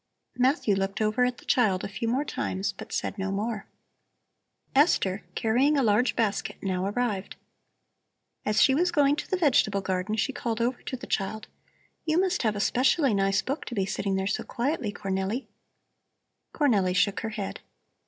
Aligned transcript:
Matthew 0.35 0.73
looked 0.73 0.99
over 0.99 1.25
at 1.25 1.37
the 1.37 1.45
child 1.45 1.83
a 1.83 1.87
few 1.87 2.07
more 2.07 2.25
times, 2.25 2.73
but 2.73 2.91
said 2.91 3.19
no 3.19 3.31
more. 3.31 3.67
Esther, 4.73 5.21
carrying 5.35 5.77
a 5.77 5.83
large 5.83 6.15
basket, 6.15 6.55
now 6.63 6.87
arrived. 6.87 7.35
As 8.43 8.59
she 8.59 8.73
was 8.73 8.89
going 8.91 9.15
to 9.17 9.29
the 9.29 9.37
vegetable 9.37 9.81
garden 9.81 10.15
she 10.15 10.33
called 10.33 10.59
over 10.59 10.81
to 10.81 10.97
the 10.97 11.05
child: 11.05 11.47
"You 12.03 12.19
must 12.19 12.41
have 12.41 12.55
a 12.55 12.59
specially 12.59 13.13
nice 13.13 13.43
book 13.43 13.63
to 13.65 13.75
be 13.75 13.85
sitting 13.85 14.15
there 14.15 14.25
so 14.25 14.43
quietly, 14.43 14.91
Cornelli." 14.91 15.45
Cornelli 16.51 16.95
shook 16.95 17.19
her 17.19 17.29
head. 17.29 17.59